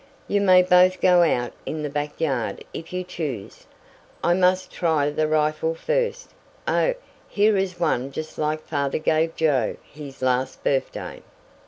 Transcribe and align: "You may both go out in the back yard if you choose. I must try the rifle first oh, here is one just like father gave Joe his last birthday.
"You 0.27 0.41
may 0.41 0.63
both 0.63 0.99
go 0.99 1.21
out 1.21 1.53
in 1.63 1.83
the 1.83 1.87
back 1.91 2.19
yard 2.19 2.63
if 2.73 2.91
you 2.91 3.03
choose. 3.03 3.67
I 4.23 4.33
must 4.33 4.71
try 4.71 5.11
the 5.11 5.27
rifle 5.27 5.75
first 5.75 6.31
oh, 6.67 6.95
here 7.27 7.55
is 7.55 7.79
one 7.79 8.11
just 8.11 8.39
like 8.39 8.61
father 8.63 8.97
gave 8.97 9.35
Joe 9.35 9.77
his 9.83 10.23
last 10.23 10.63
birthday. 10.63 11.21